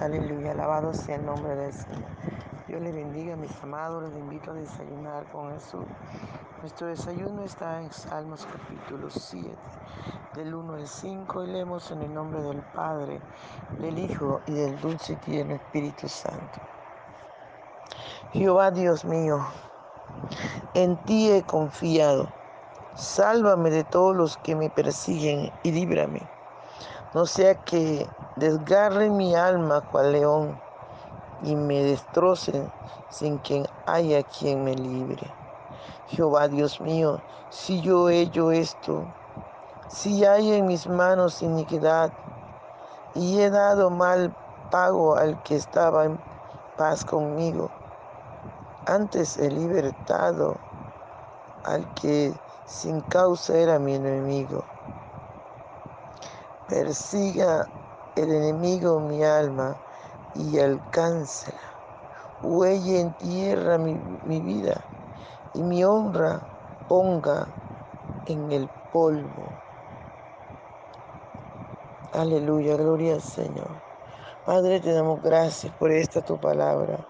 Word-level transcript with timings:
Aleluya. 0.00 0.52
Alabado 0.52 0.94
sea 0.94 1.16
el 1.16 1.26
nombre 1.26 1.56
del 1.56 1.72
Señor. 1.72 2.08
Dios 2.68 2.80
le 2.80 2.92
bendiga, 2.92 3.34
mis 3.34 3.50
amados. 3.62 4.04
Les 4.04 4.16
invito 4.16 4.52
a 4.52 4.54
desayunar 4.54 5.24
con 5.32 5.52
Jesús. 5.52 5.84
Nuestro 6.60 6.86
desayuno 6.86 7.42
está 7.42 7.80
en 7.80 7.92
Salmos 7.92 8.46
capítulo 8.46 9.10
7, 9.10 9.50
del 10.36 10.54
1 10.54 10.74
al 10.74 10.86
5, 10.86 11.42
y 11.42 11.46
leemos 11.48 11.90
en 11.90 12.02
el 12.02 12.14
nombre 12.14 12.40
del 12.42 12.60
Padre, 12.72 13.20
del 13.80 13.98
Hijo 13.98 14.40
y 14.46 14.52
del 14.52 14.80
dulce 14.80 15.14
y 15.14 15.16
tierno 15.16 15.54
Espíritu 15.54 16.08
Santo. 16.08 16.60
Jehová 18.32 18.70
Dios 18.70 19.04
mío, 19.04 19.44
en 20.74 20.96
ti 20.98 21.32
he 21.32 21.42
confiado. 21.42 22.28
Sálvame 22.94 23.70
de 23.70 23.82
todos 23.82 24.14
los 24.14 24.36
que 24.36 24.54
me 24.54 24.70
persiguen 24.70 25.50
y 25.64 25.72
líbrame. 25.72 26.22
No 27.14 27.26
sea 27.26 27.54
que 27.54 28.08
desgarren 28.36 29.18
mi 29.18 29.34
alma 29.34 29.82
cual 29.82 30.12
león 30.12 30.58
y 31.42 31.54
me 31.54 31.82
destrocen 31.82 32.70
sin 33.10 33.38
que 33.40 33.68
haya 33.84 34.22
quien 34.22 34.64
me 34.64 34.74
libre. 34.74 35.30
Jehová 36.08 36.48
Dios 36.48 36.80
mío, 36.80 37.20
si 37.50 37.82
yo 37.82 38.08
he 38.08 38.22
hecho 38.22 38.50
esto, 38.50 39.04
si 39.88 40.24
hay 40.24 40.54
en 40.54 40.66
mis 40.66 40.86
manos 40.86 41.42
iniquidad 41.42 42.10
y 43.14 43.40
he 43.40 43.50
dado 43.50 43.90
mal 43.90 44.34
pago 44.70 45.14
al 45.14 45.42
que 45.42 45.56
estaba 45.56 46.06
en 46.06 46.18
paz 46.78 47.04
conmigo, 47.04 47.70
antes 48.86 49.36
he 49.36 49.50
libertado 49.50 50.56
al 51.64 51.86
que 51.94 52.32
sin 52.64 53.02
causa 53.02 53.58
era 53.58 53.78
mi 53.78 53.94
enemigo. 53.94 54.64
Persiga 56.72 57.66
el 58.14 58.32
enemigo 58.32 58.98
mi 59.00 59.22
alma 59.22 59.76
y 60.32 60.58
alcáncela. 60.58 61.60
Huelle 62.40 62.98
en 62.98 63.14
tierra 63.14 63.76
mi, 63.76 63.94
mi 64.22 64.40
vida 64.40 64.88
y 65.52 65.62
mi 65.64 65.84
honra 65.84 66.48
ponga 66.88 67.46
en 68.24 68.50
el 68.52 68.70
polvo. 68.90 69.52
Aleluya, 72.12 72.76
gloria 72.78 73.16
al 73.16 73.22
Señor. 73.22 73.82
Padre, 74.46 74.80
te 74.80 74.94
damos 74.94 75.20
gracias 75.22 75.74
por 75.76 75.92
esta 75.92 76.22
tu 76.22 76.40
palabra, 76.40 77.06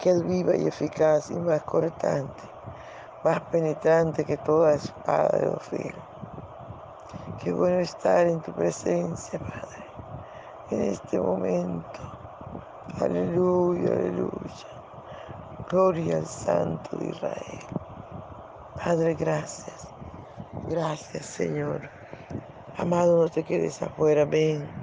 que 0.00 0.10
es 0.10 0.20
viva 0.24 0.56
y 0.56 0.66
eficaz 0.66 1.30
y 1.30 1.38
más 1.38 1.62
cortante, 1.62 2.42
más 3.22 3.40
penetrante 3.52 4.24
que 4.24 4.36
toda 4.38 4.74
espada 4.74 5.38
de 5.38 5.46
los 5.46 5.62
filos. 5.64 6.15
Qué 7.38 7.52
bueno 7.52 7.80
estar 7.80 8.26
en 8.28 8.42
tu 8.42 8.52
presencia, 8.54 9.38
Padre, 9.40 9.86
en 10.70 10.82
este 10.82 11.20
momento. 11.20 12.00
Aleluya, 13.00 13.92
aleluya. 13.92 14.82
Gloria 15.70 16.18
al 16.18 16.26
Santo 16.26 16.96
de 16.98 17.10
Israel. 17.10 17.66
Padre, 18.76 19.14
gracias. 19.14 19.94
Gracias, 20.68 21.26
Señor. 21.26 21.90
Amado, 22.76 23.22
no 23.22 23.30
te 23.30 23.44
quedes 23.44 23.82
afuera. 23.82 24.24
Ven 24.26 24.76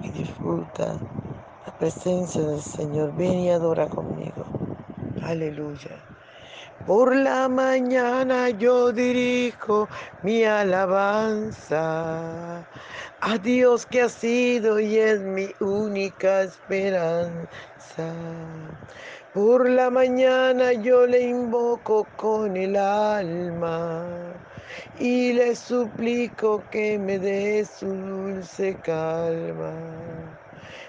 y 0.00 0.10
disfruta 0.12 0.98
la 1.66 1.72
presencia 1.72 2.42
del 2.42 2.62
Señor. 2.62 3.14
Ven 3.14 3.40
y 3.40 3.50
adora 3.50 3.88
conmigo. 3.88 4.46
Aleluya. 5.22 6.05
Por 6.86 7.16
la 7.16 7.48
mañana 7.48 8.48
yo 8.50 8.92
dirijo 8.92 9.88
mi 10.22 10.44
alabanza 10.44 11.84
a 13.20 13.38
Dios 13.42 13.86
que 13.86 14.02
ha 14.02 14.08
sido 14.08 14.78
y 14.78 14.96
es 14.96 15.20
mi 15.20 15.48
única 15.58 16.42
esperanza. 16.42 18.12
Por 19.34 19.68
la 19.68 19.90
mañana 19.90 20.74
yo 20.74 21.08
le 21.08 21.22
invoco 21.22 22.06
con 22.16 22.56
el 22.56 22.76
alma 22.76 24.06
y 25.00 25.32
le 25.32 25.56
suplico 25.56 26.62
que 26.70 27.00
me 27.00 27.18
dé 27.18 27.64
su 27.64 27.88
dulce 27.88 28.76
calma. 28.76 29.72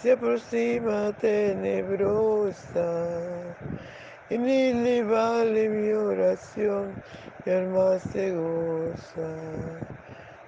se 0.00 0.12
aproxima 0.12 1.12
tenebrosa, 1.20 3.10
en 4.30 4.48
él 4.48 4.84
le 4.84 5.02
vale 5.02 5.68
mi 5.68 5.92
oración 5.92 6.94
y 7.44 7.50
alma 7.50 7.98
se 7.98 8.32
goza. 8.32 9.34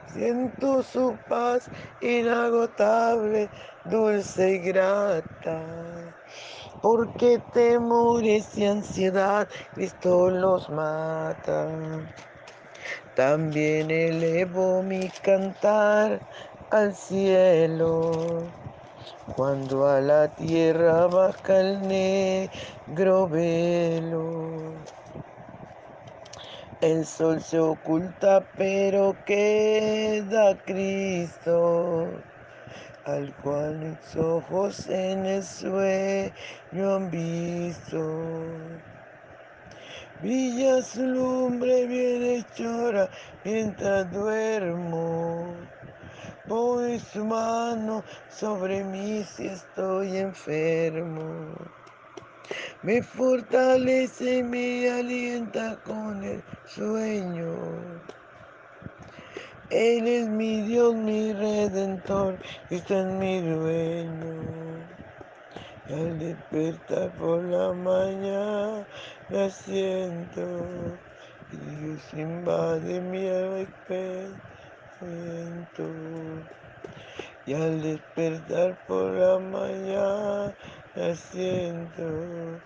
Siento 0.06 0.82
su 0.84 1.16
paz 1.28 1.68
inagotable, 2.00 3.48
dulce 3.86 4.54
y 4.54 4.58
grata, 4.58 5.62
porque 6.80 7.40
temores 7.52 8.56
y 8.56 8.66
ansiedad 8.66 9.48
Cristo 9.74 10.30
los 10.30 10.70
mata. 10.70 11.68
También 13.16 13.90
elevo 13.90 14.82
mi 14.82 15.08
cantar 15.22 16.20
al 16.70 16.94
cielo, 16.94 18.44
cuando 19.36 19.86
a 19.88 20.00
la 20.00 20.28
tierra 20.28 21.06
baja 21.06 21.60
el 21.60 21.80
negro 21.86 23.28
velo. 23.28 24.74
El 26.80 27.04
sol 27.04 27.42
se 27.42 27.58
oculta, 27.58 28.42
pero 28.56 29.14
queda 29.26 30.56
Cristo, 30.64 32.08
al 33.04 33.34
cual 33.42 33.78
mis 33.78 34.16
ojos 34.16 34.88
en 34.88 35.26
el 35.26 35.42
sueño 35.42 36.94
han 36.94 37.10
visto. 37.10 38.00
Brilla 40.22 40.82
su 40.82 41.02
lumbre 41.02 41.86
bienhechora 41.86 43.10
mientras 43.44 44.10
duermo. 44.10 45.54
Pone 46.50 46.98
su 46.98 47.24
mano 47.24 48.02
sobre 48.28 48.82
mí 48.82 49.22
si 49.22 49.46
estoy 49.46 50.16
enfermo. 50.16 51.54
Me 52.82 53.04
fortalece 53.04 54.38
y 54.38 54.42
me 54.42 54.90
alienta 54.90 55.78
con 55.84 56.24
el 56.24 56.42
sueño. 56.66 57.54
Él 59.70 60.08
es 60.08 60.28
mi 60.28 60.62
Dios, 60.62 60.92
mi 60.96 61.32
redentor, 61.32 62.36
Cristo 62.68 62.98
es 62.98 63.06
mi 63.06 63.40
dueño. 63.42 64.34
Al 65.88 66.18
despertar 66.18 67.12
por 67.12 67.44
la 67.44 67.72
mañana 67.72 68.84
siento 69.50 70.98
y 71.52 71.56
Dios 71.76 72.02
invade 72.14 73.00
mi 73.00 73.28
Y 77.46 77.54
al 77.54 77.82
despertar 77.82 78.76
por 78.86 79.12
la 79.12 79.38
mañana 79.38 80.54
siento 81.14 82.60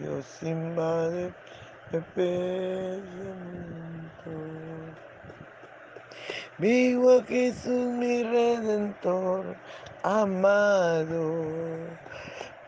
Dios 0.00 0.42
invade 0.42 1.32
mi 1.92 2.00
pensamiento. 2.14 3.10
Vivo 6.58 7.18
a 7.18 7.24
Jesús 7.24 7.86
mi 7.86 8.22
redentor 8.24 9.56
amado 10.02 11.44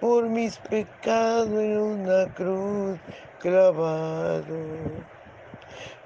por 0.00 0.28
mis 0.28 0.58
pecados 0.58 1.48
en 1.48 1.78
una 1.78 2.26
cruz 2.34 2.98
clavado. 3.40 5.11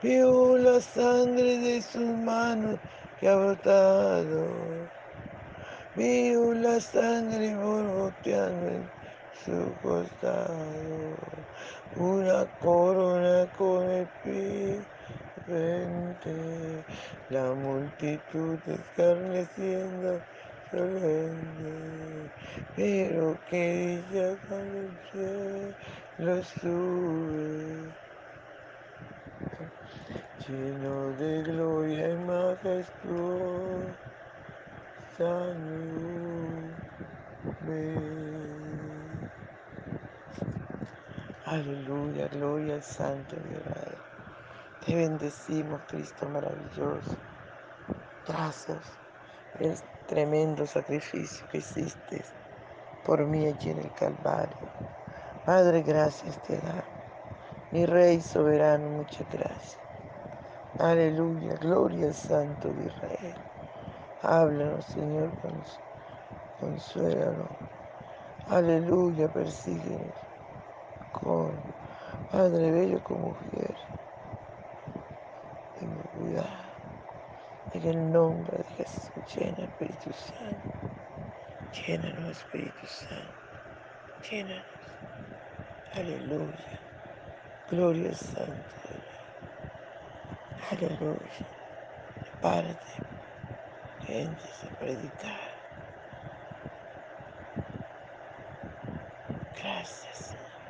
Veo 0.02 0.56
la 0.56 0.80
sangre 0.80 1.58
de 1.58 1.82
sus 1.82 2.16
manos 2.24 2.78
que 3.18 3.28
ha 3.28 3.36
brotado. 3.36 4.88
Veo 5.94 6.52
la 6.54 6.80
sangre 6.80 7.56
borboteando 7.56 8.68
en 8.68 8.90
su 9.44 9.74
costado. 9.82 11.16
Una 11.96 12.46
corona 12.60 13.46
con 13.56 13.90
el 13.90 14.06
frente. 15.46 16.84
La 17.30 17.54
multitud 17.54 18.58
escarneciendo 18.66 20.20
grande, 20.70 22.30
pero 22.74 23.38
que 23.48 23.98
ella 23.98 24.36
cuando 24.48 24.78
el 24.80 24.98
cielo 25.10 26.42
sube, 26.42 28.05
lleno 30.46 31.14
de 31.14 31.42
gloria 31.42 32.10
y 32.10 32.16
majestuosa 32.16 33.98
nube. 35.56 36.78
Aleluya, 41.44 42.28
gloria 42.28 42.74
al 42.76 42.82
Santo 42.82 43.36
de 43.36 43.54
Israel. 43.54 44.02
Te 44.80 44.96
bendecimos, 44.96 45.82
Cristo 45.86 46.28
maravilloso. 46.28 47.16
Gracias 48.26 49.00
el 49.54 49.78
tremendo 50.06 50.66
sacrificio 50.66 51.46
que 51.48 51.58
hiciste 51.58 52.24
por 53.02 53.26
mí 53.26 53.46
allí 53.46 53.70
en 53.70 53.78
el 53.78 53.92
Calvario. 53.92 54.72
Padre, 55.44 55.82
gracias 55.82 56.40
te 56.42 56.60
da. 56.60 56.90
Mi 57.70 57.86
Rey 57.86 58.22
soberano, 58.22 58.90
muchas 58.90 59.28
gracias. 59.28 59.85
Aleluya, 60.78 61.54
gloria 61.56 62.12
Santo 62.12 62.72
de 62.74 62.86
Israel. 62.86 63.36
Háblanos, 64.22 64.86
Señor, 64.86 65.32
consuélalo. 66.60 67.48
Aleluya, 68.46 69.28
persíguenos 69.28 70.14
con 71.12 71.62
Padre 72.30 72.70
bello 72.72 73.02
como 73.02 73.28
mujer. 73.30 73.76
Tengo 75.78 76.02
cuidado. 76.04 76.66
En 77.72 77.84
el 77.86 78.12
nombre 78.12 78.58
de 78.58 78.64
Jesús, 78.64 79.12
llena 79.34 79.64
Espíritu 79.64 80.12
Santo. 80.12 80.70
Llénanos, 81.72 82.30
Espíritu 82.30 82.86
Santo. 82.86 83.34
Llénanos. 84.30 84.66
Aleluya. 85.94 86.80
Gloria 87.68 88.10
al 88.10 88.16
Santo. 88.16 89.05
Aleluya. 90.70 91.48
Párate. 92.40 93.04
Entres 94.00 94.64
a 94.64 94.70
predicar. 94.78 95.60
Gracias, 99.54 100.18
Señor. 100.18 100.62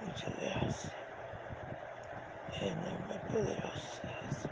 Muchas 0.00 0.36
gracias. 0.36 0.94
En 2.48 2.68
el 2.68 2.84
nombre 2.84 3.20
poderoso 3.20 4.00
de 4.02 4.10
Jesús. 4.14 4.50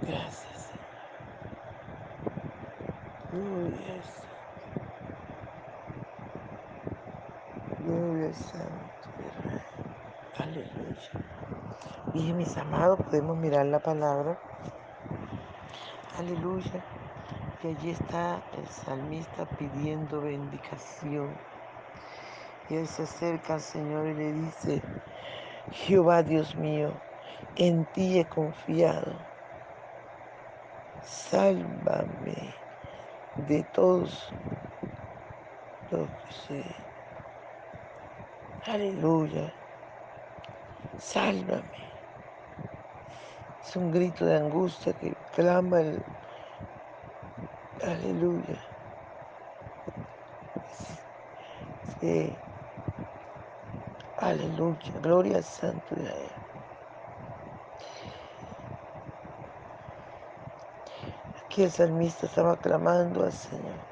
Gracias, 0.00 0.58
Señor. 0.72 1.08
Gloria 3.30 3.94
al 3.94 4.04
Santo. 4.04 4.70
Gloria 7.78 8.26
al 8.28 8.34
Santo 8.34 9.12
de 9.16 9.26
Israel. 9.28 9.66
Aleluya. 10.32 11.12
Y 12.12 12.32
mis 12.32 12.56
amados, 12.56 12.89
podemos 13.04 13.36
mirar 13.36 13.66
la 13.66 13.80
palabra. 13.80 14.38
Aleluya. 16.18 16.84
Y 17.62 17.68
allí 17.68 17.90
está 17.90 18.42
el 18.56 18.66
salmista 18.68 19.44
pidiendo 19.46 20.20
bendición. 20.20 21.36
Y 22.68 22.76
él 22.76 22.86
se 22.86 23.02
acerca 23.02 23.54
al 23.54 23.60
Señor 23.60 24.06
y 24.06 24.14
le 24.14 24.32
dice, 24.32 24.82
Jehová 25.72 26.22
Dios 26.22 26.54
mío, 26.56 26.92
en 27.56 27.84
ti 27.86 28.18
he 28.18 28.24
confiado. 28.26 29.12
Sálvame 31.02 32.54
de 33.48 33.62
todos 33.72 34.32
los 35.90 36.08
que 36.08 36.32
sé. 36.32 36.64
Aleluya. 38.66 39.52
Sálvame. 40.98 41.89
Es 43.62 43.76
un 43.76 43.90
grito 43.90 44.24
de 44.26 44.36
angustia 44.36 44.92
que 44.94 45.16
clama 45.34 45.80
el... 45.80 46.02
Aleluya. 47.82 48.60
Sí. 52.00 52.36
Aleluya. 54.18 54.92
Gloria 55.00 55.36
al 55.36 55.44
Santo 55.44 55.94
de 55.94 56.02
Israel. 56.02 56.32
Aquí 61.44 61.62
el 61.62 61.70
salmista 61.70 62.26
estaba 62.26 62.56
clamando 62.56 63.24
al 63.24 63.32
Señor 63.32 63.90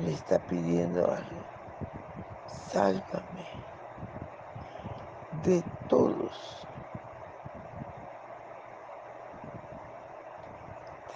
le 0.00 0.12
está 0.12 0.38
pidiendo 0.38 1.10
algo. 1.10 1.42
Sálvame 2.46 3.46
de 5.44 5.62
todos, 5.88 6.66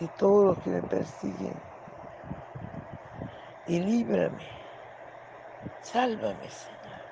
de 0.02 0.08
todos 0.08 0.44
los 0.44 0.58
que 0.64 0.70
me 0.70 0.82
persiguen 0.82 1.54
y 3.68 3.78
líbrame. 3.78 4.48
Sálvame, 5.80 6.50
Señor. 6.50 7.02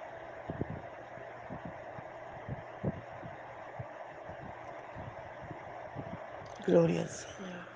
Gloria 6.66 7.02
al 7.02 7.08
Señor. 7.08 7.66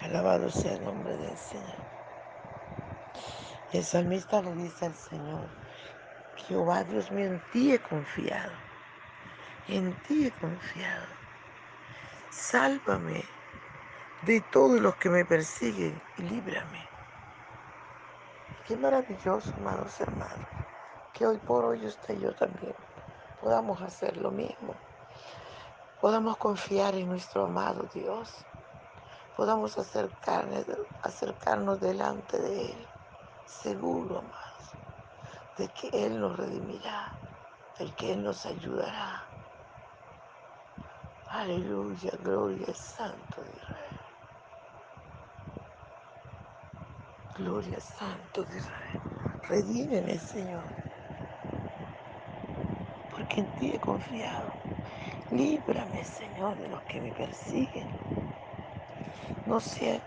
Alabado 0.00 0.48
sea 0.48 0.72
el 0.72 0.84
nombre 0.84 1.18
del 1.18 1.36
Señor. 1.36 1.84
El 3.74 3.84
salmista 3.84 4.40
le 4.40 4.54
dice 4.54 4.86
al 4.86 4.94
Señor, 4.94 5.48
Jehová 6.36 6.82
Dios 6.84 7.10
mío, 7.10 7.26
en 7.26 7.42
ti 7.52 7.74
he 7.74 7.78
confiado. 7.78 8.52
En 9.68 9.92
ti 10.04 10.26
he 10.26 10.32
confiado. 10.32 11.08
Sálvame 12.30 13.22
de 14.24 14.40
todos 14.40 14.80
los 14.80 14.96
que 14.96 15.10
me 15.10 15.24
persiguen 15.24 16.00
y 16.16 16.22
líbrame. 16.22 16.88
Qué 18.66 18.76
maravilloso, 18.76 19.52
amados 19.58 20.00
hermanos, 20.00 20.48
que 21.12 21.26
hoy 21.26 21.36
por 21.36 21.64
hoy 21.66 21.84
usted 21.84 22.18
yo 22.18 22.34
también 22.34 22.74
podamos 23.42 23.82
hacer 23.82 24.16
lo 24.16 24.30
mismo. 24.30 24.74
Podamos 26.00 26.38
confiar 26.38 26.94
en 26.94 27.08
nuestro 27.08 27.44
amado 27.44 27.86
Dios. 27.92 28.46
Podamos 29.36 29.76
acercarnos, 29.76 30.64
acercarnos 31.02 31.80
delante 31.80 32.38
de 32.38 32.72
Él, 32.72 32.86
seguro, 33.44 34.20
amados, 34.20 34.70
de 35.58 35.68
que 35.68 35.88
Él 35.92 36.18
nos 36.18 36.36
redimirá, 36.36 37.12
de 37.78 37.92
que 37.92 38.14
Él 38.14 38.22
nos 38.22 38.46
ayudará. 38.46 39.24
Aleluya, 41.28 42.12
gloria 42.22 42.72
Santo 42.72 43.42
de 43.42 43.50
Israel. 43.50 43.83
Gloria 47.34 47.80
Santo 47.80 48.44
de 48.44 48.58
Israel. 48.58 49.02
Redímeme, 49.42 50.18
Señor, 50.20 50.74
porque 53.10 53.40
en 53.42 53.50
ti 53.54 53.72
he 53.74 53.80
confiado. 53.80 54.58
Líbrame, 55.30 56.04
Señor, 56.04 56.58
de 56.58 56.68
los 56.68 56.84
que 56.84 57.00
me 57.00 57.12
persiguen. 57.12 57.96
No 59.44 59.60
sea, 59.60 60.02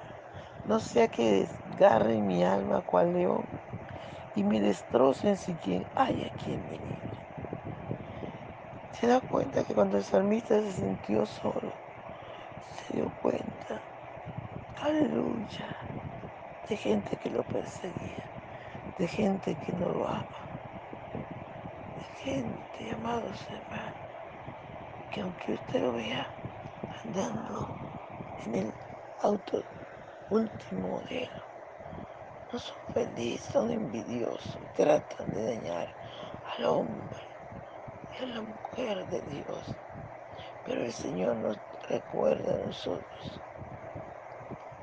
no 0.65 0.79
sea 0.79 1.09
que 1.09 1.31
desgarren 1.65 2.25
mi 2.27 2.43
alma 2.43 2.83
cual 2.83 3.13
león 3.13 3.49
y 4.33 4.43
me 4.43 4.61
destrocen 4.61 5.37
si 5.37 5.57
quien 5.57 5.87
hay 5.95 6.25
a 6.25 6.31
quien 6.31 6.67
me. 6.67 6.81
Se 8.91 9.07
da 9.07 9.21
cuenta 9.21 9.65
que 9.65 9.75
cuando 9.75 9.97
el 9.97 10.05
salmista 10.05 10.61
se 10.61 10.73
sintió 10.73 11.25
solo, 11.25 11.83
se 12.59 12.95
dio 12.95 13.11
cuenta, 13.11 13.83
aleluya, 14.75 15.86
de 16.69 16.75
gente 16.75 17.15
que 17.17 17.29
lo 17.29 17.43
perseguía, 17.43 18.25
de 18.97 19.07
gente 19.07 19.55
que 19.55 19.71
no 19.73 19.89
lo 19.89 20.07
ama, 20.07 20.49
de 21.95 22.03
gente, 22.23 22.91
amados 22.93 23.47
hermanos, 23.49 23.93
que 25.11 25.21
aunque 25.21 25.53
usted 25.53 25.81
lo 25.81 25.93
vea 25.93 26.27
andando 27.05 27.79
en 28.45 28.55
el 28.55 28.73
auto 29.21 29.63
último 30.29 30.89
modelo, 30.89 31.43
no 32.51 32.59
son 32.59 32.77
felices, 32.93 33.53
son 33.53 33.71
envidiosos, 33.71 34.57
tratan 34.75 35.29
de 35.31 35.55
dañar 35.55 35.95
al 36.57 36.65
hombre 36.65 37.19
y 38.11 38.23
a 38.23 38.27
la 38.27 38.41
mujer 38.41 39.07
de 39.07 39.21
Dios. 39.21 39.73
Pero 40.65 40.83
el 40.83 40.91
Señor 40.91 41.37
nos 41.37 41.57
recuerda 41.87 42.55
a 42.55 42.65
nosotros. 42.65 43.41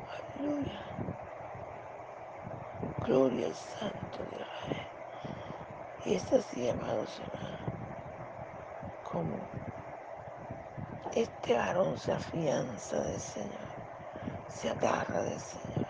Aleluya. 0.07 1.14
Gloria 3.05 3.49
al 3.49 3.55
Santo 3.57 4.25
de 4.27 4.37
Israel. 4.41 4.93
Y 6.05 6.15
es 6.15 6.33
así, 6.33 6.69
amados 6.69 7.21
hermanos, 7.21 7.75
como 9.03 9.51
este 11.11 11.55
varón 11.55 11.99
se 11.99 12.13
afianza 12.13 13.01
del 13.03 13.21
Señor, 13.21 13.87
se 14.49 14.71
agarra 14.71 15.23
del 15.25 15.41
Señor. 15.41 15.89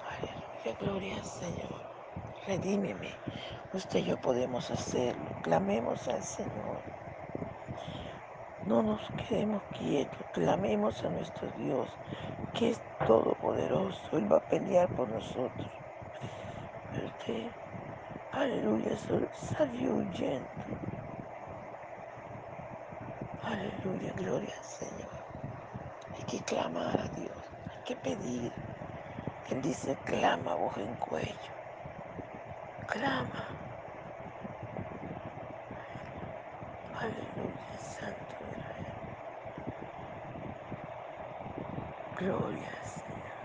Aleluya, 0.00 0.74
gloria 0.80 1.16
al 1.18 1.24
Señor. 1.26 1.82
Redímeme. 2.46 3.22
Usted 3.72 4.00
y 4.00 4.04
yo 4.06 4.20
podemos 4.20 4.70
hacerlo. 4.70 5.38
Clamemos 5.42 6.08
al 6.08 6.22
Señor. 6.24 6.95
No 8.66 8.82
nos 8.84 9.10
quedemos 9.16 9.64
quietos. 9.72 10.26
Clamemos 10.32 11.04
a 11.04 11.10
nuestro 11.10 11.50
Dios, 11.52 12.00
que 12.52 12.70
es 12.70 12.82
todopoderoso. 13.06 14.18
Él 14.18 14.32
va 14.32 14.38
a 14.38 14.46
pelear 14.46 14.92
por 14.92 15.08
nosotros. 15.10 15.72
Pero 16.90 17.06
usted, 17.08 17.52
aleluya, 18.30 18.96
salió 19.32 19.96
huyendo. 19.96 20.66
Aleluya, 23.40 24.12
gloria 24.14 24.56
al 24.58 24.64
Señor. 24.64 25.26
Hay 26.12 26.24
que 26.24 26.44
clamar 26.44 27.00
a 27.00 27.08
Dios, 27.08 27.54
hay 27.66 27.78
que 27.84 27.96
pedir. 27.96 28.54
Él 29.44 29.62
dice, 29.62 30.00
clama 30.04 30.56
voz 30.56 30.78
en 30.78 30.96
cuello. 30.96 31.54
Clama. 32.86 33.60
Aleluya, 36.92 37.78
Santo 37.78 38.36
Israel. 38.48 38.98
Gloria 42.26 42.72
Señor. 42.84 43.36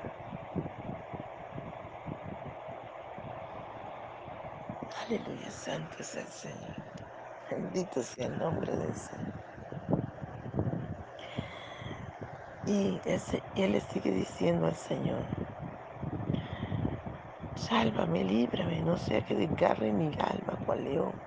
Aleluya, 5.06 5.52
Santo 5.52 5.98
es 6.00 6.16
el 6.16 6.28
Señor. 6.28 6.78
Bendito 7.50 8.04
sea 8.04 8.28
el 8.28 8.40
nombre 8.40 8.76
del 8.78 8.96
Señor. 8.96 9.36
Y 12.66 13.02
ese, 13.06 13.44
él 13.56 13.74
le 13.74 13.82
sigue 13.82 14.12
diciendo 14.12 14.68
al 14.68 14.76
Señor, 14.76 15.28
sálvame, 17.56 18.24
líbrame, 18.26 18.82
no 18.84 18.98
sea 18.98 19.22
que 19.26 19.36
desgarre 19.36 19.94
mi 19.94 20.12
alma 20.20 20.58
cual 20.66 20.84
león 20.86 21.22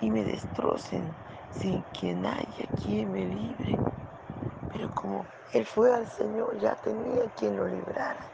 y 0.00 0.10
me 0.10 0.24
destrocen 0.24 1.16
sin 1.50 1.82
quien 1.84 2.26
haya 2.26 2.66
quien 2.76 3.10
me 3.12 3.26
libre. 3.26 3.76
Pero 4.76 4.90
como 4.90 5.26
él 5.54 5.64
fue 5.64 5.90
al 5.94 6.06
Señor, 6.06 6.58
ya 6.58 6.76
tenía 6.76 7.30
quien 7.30 7.56
lo 7.56 7.66
librara. 7.66 8.30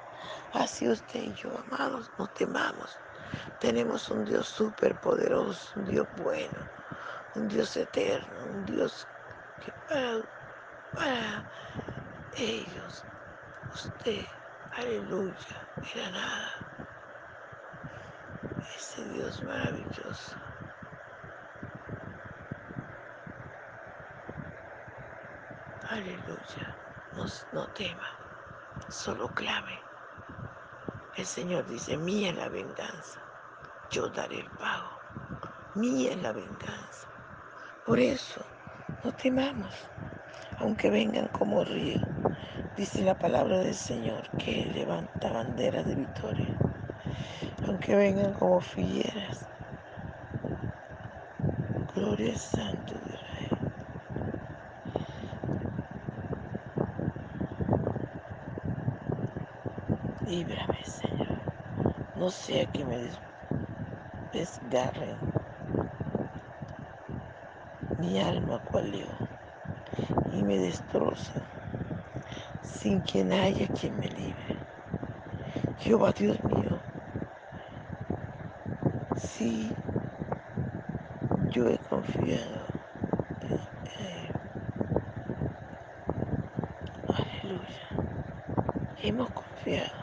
Así 0.52 0.88
usted 0.88 1.22
y 1.22 1.34
yo, 1.34 1.56
amados, 1.56 2.10
no 2.18 2.26
temamos. 2.26 2.98
Tenemos 3.60 4.10
un 4.10 4.24
Dios 4.24 4.48
súper 4.48 4.96
poderoso, 4.96 5.78
un 5.78 5.84
Dios 5.84 6.08
bueno, 6.16 6.68
un 7.36 7.46
Dios 7.46 7.76
eterno, 7.76 8.44
un 8.46 8.64
Dios 8.64 9.06
que 9.60 9.72
para, 9.86 10.20
para 10.92 11.46
ellos, 12.32 13.04
usted, 13.72 14.24
aleluya, 14.72 15.68
era 15.94 16.10
nada. 16.10 16.50
Ese 18.76 19.04
Dios 19.04 19.40
maravilloso. 19.44 20.51
Aleluya. 25.92 26.74
No, 27.14 27.26
no 27.52 27.66
tema, 27.74 28.08
solo 28.88 29.28
clame. 29.28 29.78
El 31.18 31.26
Señor 31.26 31.66
dice, 31.66 31.98
mía 31.98 32.30
es 32.30 32.36
la 32.36 32.48
venganza, 32.48 33.20
yo 33.90 34.08
daré 34.08 34.40
el 34.40 34.50
pago. 34.52 34.88
Mía 35.74 36.12
es 36.12 36.22
la 36.22 36.32
venganza. 36.32 37.08
Por 37.84 37.98
eso, 37.98 38.42
no 39.04 39.12
temamos, 39.12 39.74
aunque 40.60 40.88
vengan 40.88 41.28
como 41.28 41.62
río. 41.62 42.00
Dice 42.74 43.04
la 43.04 43.18
palabra 43.18 43.58
del 43.58 43.74
Señor 43.74 44.26
que 44.38 44.64
levanta 44.74 45.30
bandera 45.30 45.82
de 45.82 45.94
victoria. 45.94 46.56
Aunque 47.66 47.94
vengan 47.94 48.32
como 48.32 48.62
fieras. 48.62 49.46
Gloria 51.94 52.32
al 52.32 52.38
Santo 52.38 52.94
de 52.94 53.21
Líbrame, 60.32 60.82
Señor. 60.86 61.42
No 62.14 62.30
sea 62.30 62.64
que 62.64 62.86
me 62.86 63.10
desgarren 64.32 65.18
mi 67.98 68.18
alma 68.18 68.58
cual 68.60 68.94
y 70.32 70.42
me 70.42 70.56
destrocen 70.56 71.42
sin 72.62 73.02
quien 73.02 73.30
haya 73.30 73.68
quien 73.78 73.94
me 73.98 74.08
libre. 74.08 74.56
Jehová 75.76 76.12
Dios 76.12 76.42
mío, 76.44 76.80
si 79.18 79.70
yo 81.50 81.68
he 81.68 81.76
confiado, 81.76 82.68
eh, 84.00 84.32
aleluya, 87.06 87.88
hemos 88.96 89.30
confiado 89.32 90.01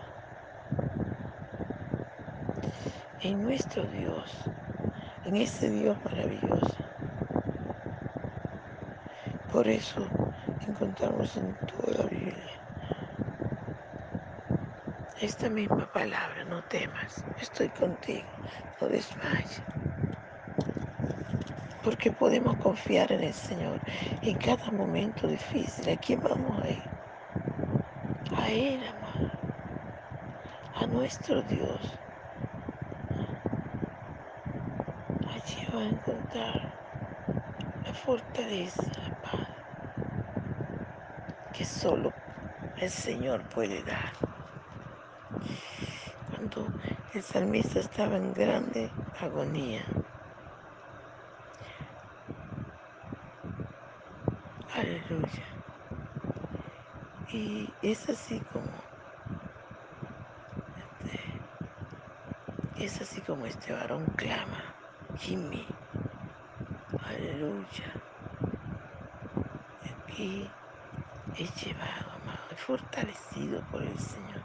en 3.22 3.42
nuestro 3.42 3.84
Dios, 3.84 4.44
en 5.26 5.36
ese 5.38 5.70
Dios 5.70 5.98
maravilloso. 6.04 6.78
Por 9.52 9.68
eso 9.68 10.08
encontramos 10.68 11.36
en 11.38 11.56
toda 11.68 12.04
la 12.04 12.10
Biblia 12.10 12.60
esta 15.22 15.50
misma 15.50 15.86
palabra, 15.92 16.46
no 16.46 16.64
temas, 16.64 17.24
estoy 17.42 17.68
contigo, 17.70 18.30
no 18.80 18.88
desmayes. 18.88 19.62
Porque 21.84 22.12
podemos 22.12 22.56
confiar 22.58 23.12
en 23.12 23.24
el 23.24 23.34
Señor 23.34 23.82
en 24.22 24.38
cada 24.38 24.72
momento 24.72 25.28
difícil. 25.28 25.90
¿A 25.90 25.98
quién 25.98 26.22
vamos 26.22 26.62
a 26.64 26.70
ir? 26.70 26.84
A 28.36 28.50
Él, 28.50 28.82
amado. 28.88 29.32
A 30.76 30.86
nuestro 30.88 31.42
Dios. 31.42 32.00
Va 35.72 35.82
a 35.82 35.86
encontrar 35.86 36.76
la 37.86 37.94
fortaleza, 37.94 38.84
la 39.04 39.12
paz 39.22 39.50
que 41.52 41.64
solo 41.66 42.12
el 42.78 42.90
Señor 42.90 43.48
puede 43.50 43.84
dar. 43.84 44.14
Cuando 46.30 46.68
el 47.14 47.22
salmista 47.22 47.80
estaba 47.80 48.18
en 48.18 48.34
grande 48.34 48.92
agonía, 49.22 49.86
aleluya. 54.74 55.46
Y 57.32 57.76
es 57.82 58.10
así 58.10 58.40
como, 58.52 58.84
este, 60.78 61.42
es 62.86 63.02
así 63.02 63.22
como 63.22 63.46
este 63.46 63.74
varón 63.74 64.06
clama, 64.16 64.79
Jimmy, 65.20 65.68
aleluya. 67.06 67.92
Y 70.18 70.50
es 71.38 71.64
llevado, 71.64 72.12
amado, 72.12 72.40
es 72.52 72.62
fortalecido 72.62 73.62
por 73.70 73.84
el 73.84 74.00
Señor. 74.00 74.42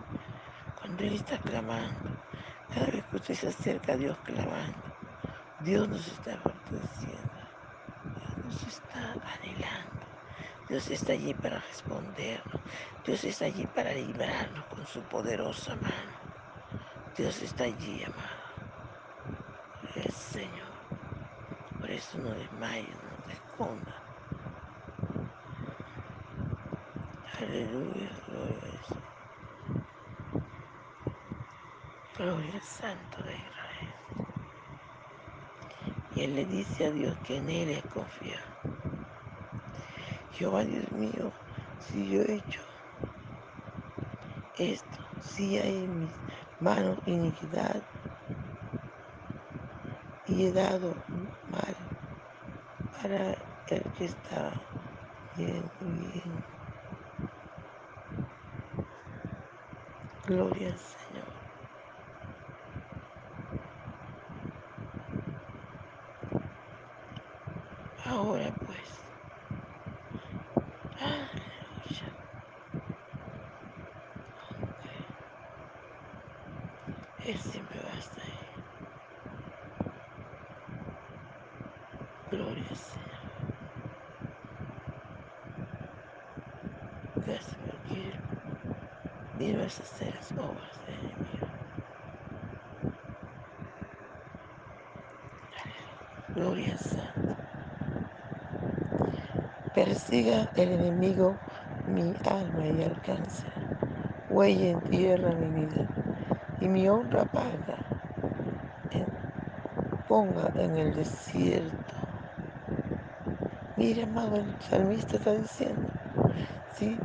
Cuando 0.80 1.04
Él 1.04 1.14
está 1.14 1.38
clamando, 1.38 2.10
cada 2.74 2.86
vez 2.86 3.04
que 3.04 3.16
usted 3.16 3.34
se 3.34 3.48
acerca 3.48 3.92
a 3.92 3.96
Dios 3.96 4.18
clamando, 4.24 4.96
Dios 5.60 5.88
nos 5.88 6.08
está 6.08 6.36
fortaleciendo, 6.38 7.40
Dios 8.18 8.44
nos 8.44 8.62
está 8.66 9.12
anhelando, 9.12 10.06
Dios 10.68 10.90
está 10.90 11.12
allí 11.12 11.34
para 11.34 11.60
respondernos, 11.60 12.60
Dios 13.04 13.22
está 13.22 13.44
allí 13.44 13.64
para 13.68 13.92
librarnos 13.92 14.64
con 14.66 14.84
su 14.86 15.00
poderosa 15.02 15.76
mano. 15.76 16.18
Dios 17.16 17.42
está 17.42 17.64
allí, 17.64 18.02
amado, 18.02 18.43
el 20.02 20.12
Señor. 20.12 20.74
Por 21.80 21.90
eso 21.90 22.18
no 22.18 22.30
desmayes, 22.34 23.02
no 23.02 23.16
te 23.26 23.32
escondas. 23.34 24.02
Aleluya, 27.40 28.10
gloria 28.26 28.58
a 28.62 28.66
Dios. 28.66 29.04
Gloria 32.16 32.54
al 32.54 32.62
Santo 32.62 33.22
de 33.24 33.36
Israel. 33.36 33.96
Y 36.10 36.22
él 36.22 36.36
le 36.36 36.46
dice 36.46 36.86
a 36.86 36.92
Dios 36.92 37.18
que 37.20 37.38
en 37.38 37.50
él 37.50 37.70
es 37.70 37.86
confiado. 37.86 38.46
Jehová 40.30 40.64
Dios 40.64 40.90
mío, 40.92 41.32
si 41.78 42.10
yo 42.10 42.22
he 42.22 42.36
hecho 42.36 42.62
esto, 44.54 44.98
si 45.20 45.58
hay 45.58 45.84
en 45.84 45.98
mis 46.00 46.22
manos 46.58 47.00
iniquidad 47.06 47.88
y 50.26 50.46
he 50.46 50.52
dado 50.52 50.94
mal 51.50 51.76
para 53.02 53.32
el 53.68 53.82
que 53.92 54.04
está 54.06 54.52
bien, 55.36 55.70
bien. 55.80 56.44
Gloria 60.26 60.68
al 60.72 60.78
Señor. 60.78 61.34
Ahora 68.06 68.52
pues, 68.66 69.00
aleluya. 71.00 72.14
Él 77.18 77.38
siempre 77.38 77.80
va 77.82 77.90
a 77.92 77.98
estar 77.98 78.24
ahí. 78.24 78.64
Gloria 82.30 82.66
al 82.70 82.76
Señor. 82.76 83.20
Gracias 87.26 87.56
porque 87.66 88.12
hacer 89.36 90.14
las 90.14 90.32
obras 90.32 90.78
del 90.86 90.94
enemigo. 90.94 91.46
Gloria 96.34 96.72
al 96.72 96.78
Santo. 96.78 97.36
Persiga 99.74 100.52
el 100.56 100.72
enemigo 100.72 101.36
mi 101.88 102.14
alma 102.30 102.66
y 102.66 102.82
alcance. 102.84 103.46
Huella 104.30 104.70
en 104.70 104.80
tierra 104.82 105.34
mi 105.34 105.66
vida 105.66 105.88
y 106.60 106.68
mi 106.68 106.88
honra 106.88 107.24
paga. 107.24 107.78
Ponga 110.08 110.52
en 110.54 110.76
el 110.76 110.94
desierto. 110.94 111.94
Mire, 113.76 114.04
amado, 114.04 114.36
el 114.36 114.62
salmista 114.62 115.16
está 115.16 115.32
diciendo, 115.32 115.88
sí, 116.76 116.98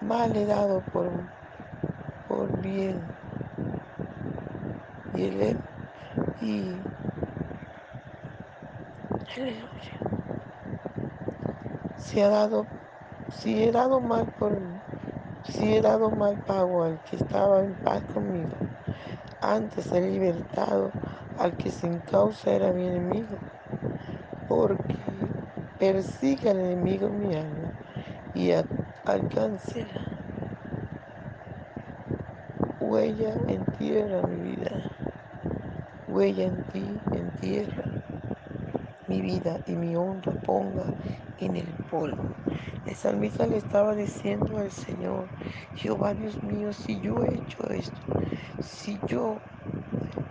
mal 0.00 0.34
he 0.36 0.46
dado 0.46 0.82
por 0.82 1.35
bien. 2.66 3.16
Y 5.14 5.22
él, 5.24 5.58
y 6.40 6.82
aleluya. 9.36 9.94
Si 11.96 12.20
ha 12.20 12.28
dado, 12.28 12.66
si 13.28 13.62
he 13.62 13.72
dado 13.72 14.00
mal 14.00 14.26
por 14.38 14.58
si 15.42 15.74
he 15.76 15.80
dado 15.80 16.10
mal 16.10 16.38
pago 16.40 16.82
al 16.82 17.00
que 17.02 17.16
estaba 17.16 17.60
en 17.60 17.74
paz 17.76 18.02
conmigo, 18.04 18.56
antes 19.40 19.92
he 19.92 20.00
libertado 20.00 20.92
al 21.38 21.56
que 21.56 21.70
sin 21.70 22.00
causa 22.00 22.52
era 22.52 22.72
mi 22.72 22.86
enemigo, 22.88 23.38
porque 24.48 24.96
persiga 25.78 26.50
al 26.52 26.60
enemigo 26.60 27.10
mi 27.10 27.34
alma 27.34 27.72
y 28.34 28.52
alcáncela. 29.04 30.05
Huella 32.88 33.34
en 33.48 33.64
tierra 33.78 34.22
mi 34.28 34.36
vida, 34.54 34.92
huella 36.06 36.44
en 36.44 36.64
ti 36.68 37.00
en 37.14 37.30
tierra 37.40 37.84
mi 39.08 39.20
vida 39.22 39.60
y 39.66 39.74
mi 39.74 39.96
honra 39.96 40.32
ponga 40.44 40.94
en 41.38 41.56
el 41.56 41.66
polvo. 41.90 42.36
El 42.86 42.94
salmista 42.94 43.44
le 43.48 43.56
estaba 43.56 43.96
diciendo 43.96 44.58
al 44.58 44.70
Señor, 44.70 45.28
Jehová 45.74 46.14
Dios 46.14 46.40
mío, 46.44 46.72
si 46.72 47.00
yo 47.00 47.24
he 47.24 47.34
hecho 47.34 47.68
esto, 47.70 48.00
si 48.62 49.00
yo, 49.08 49.40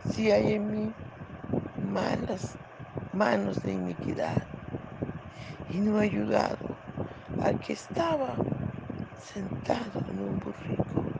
si 0.09 0.31
hay 0.31 0.53
en 0.53 0.71
mí 0.71 0.95
malas 1.83 2.57
manos 3.11 3.61
de 3.63 3.73
iniquidad 3.73 4.47
y 5.69 5.81
no 5.81 6.01
he 6.01 6.05
ayudado 6.05 6.77
al 7.41 7.59
que 7.59 7.73
estaba 7.73 8.37
sentado 9.17 9.99
en 10.09 10.21
un 10.21 10.39
burrico, 10.39 11.14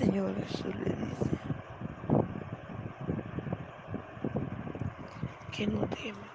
Señor 0.00 0.34
Jesús 0.34 0.74
le 0.76 0.94
dice 0.94 1.30
que 5.52 5.66
no 5.66 5.86
tema. 5.90 6.26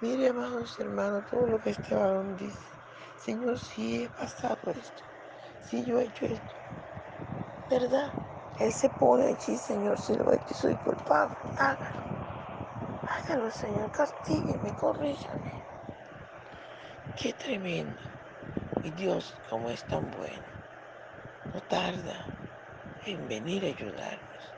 Mire, 0.00 0.30
amados 0.30 0.80
hermanos, 0.80 1.26
todo 1.30 1.46
lo 1.46 1.60
que 1.60 1.70
este 1.70 1.94
varón 1.94 2.38
dice. 2.38 2.56
Señor, 3.18 3.58
si 3.58 4.04
he 4.04 4.08
pasado 4.08 4.70
esto, 4.70 5.02
si 5.62 5.84
yo 5.84 6.00
he 6.00 6.04
hecho 6.04 6.24
esto, 6.24 6.54
¿verdad? 7.68 8.10
Él 8.58 8.72
se 8.72 8.88
pone 8.88 9.26
allí, 9.26 9.58
Señor, 9.58 9.98
si 9.98 10.14
lo 10.14 10.32
he 10.32 10.36
hecho, 10.36 10.54
soy 10.54 10.74
culpable. 10.76 11.36
Hágalo. 11.58 12.00
Hágalo, 13.06 13.50
Señor, 13.50 13.90
castígueme, 13.92 14.74
corríjame. 14.80 15.52
Qué 17.14 17.34
tremendo. 17.34 18.00
Y 18.82 18.90
Dios, 18.92 19.34
como 19.50 19.68
es 19.68 19.84
tan 19.84 20.10
bueno, 20.12 20.46
no 21.52 21.60
tarda 21.60 22.39
en 23.06 23.28
venir 23.28 23.64
a 23.64 23.68
ayudarnos, 23.68 24.54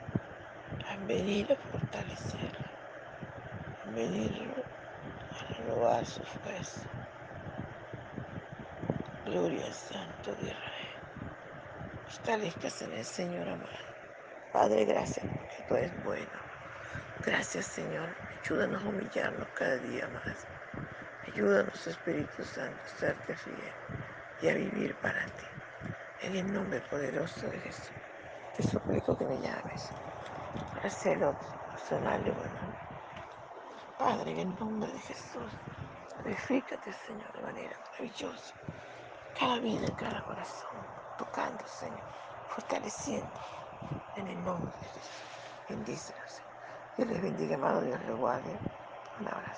en 0.91 1.07
venir 1.07 1.51
a 1.51 1.55
fortalecerlo, 1.71 2.67
en 3.85 3.95
venir 3.95 4.65
a 5.31 5.53
renovar 5.53 6.05
su 6.05 6.21
fuerza. 6.23 6.89
Gloria 9.25 9.65
al 9.65 9.73
Santo 9.73 10.35
de 10.35 10.47
Israel. 10.49 10.83
Fortalezcas 12.07 12.81
en 12.81 12.93
el 12.93 13.05
Señor 13.05 13.47
amado. 13.49 13.93
Padre, 14.51 14.85
gracias 14.85 15.25
porque 15.25 15.63
tú 15.67 15.75
eres 15.75 16.03
bueno. 16.03 16.43
Gracias, 17.25 17.65
Señor. 17.65 18.09
Ayúdanos 18.43 18.83
a 18.83 18.87
humillarnos 18.89 19.47
cada 19.55 19.77
día 19.77 20.07
más. 20.09 20.45
Ayúdanos, 21.27 21.87
Espíritu 21.87 22.43
Santo, 22.43 22.79
a 22.85 22.99
serte 22.99 23.35
fiel 23.35 23.73
y 24.41 24.49
a 24.49 24.53
vivir 24.55 24.95
para 24.97 25.25
ti. 25.25 25.45
En 26.21 26.35
el 26.35 26.53
nombre 26.53 26.81
poderoso 26.81 27.47
de 27.47 27.59
Jesús, 27.61 28.02
te 28.55 28.63
suplico 28.63 29.17
que 29.17 29.25
me 29.25 29.39
llames 29.39 29.89
personal 30.81 32.23
de 32.23 32.31
bueno. 32.31 32.59
Padre, 33.97 34.31
en 34.31 34.39
el 34.39 34.55
nombre 34.59 34.91
de 34.91 34.99
Jesús, 34.99 35.51
glorifícate, 36.21 36.93
Señor, 36.93 37.31
de 37.33 37.41
manera 37.41 37.75
maravillosa. 37.91 38.53
Cada 39.39 39.59
vida, 39.59 39.87
cada 39.95 40.23
corazón, 40.23 40.69
tocando, 41.17 41.65
Señor, 41.67 42.03
fortaleciendo 42.49 43.41
en 44.15 44.27
el 44.27 44.43
nombre 44.43 44.71
de 44.79 44.87
Jesús. 44.87 45.23
Bendícenos, 45.69 46.31
Señor. 46.31 46.53
Dios 46.97 47.07
les 47.09 47.21
bendiga, 47.21 47.55
amado, 47.55 47.81
Dios 47.81 47.99
les 48.05 48.15
guarde. 48.15 48.59
Un 49.19 49.27
abrazo. 49.27 49.51